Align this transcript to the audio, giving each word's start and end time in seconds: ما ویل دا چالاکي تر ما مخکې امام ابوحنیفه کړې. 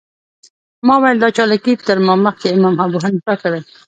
ما 0.85 0.95
ویل 1.01 1.17
دا 1.23 1.29
چالاکي 1.37 1.73
تر 1.87 1.97
ما 2.05 2.13
مخکې 2.25 2.47
امام 2.55 2.75
ابوحنیفه 2.85 3.33
کړې. 3.41 3.59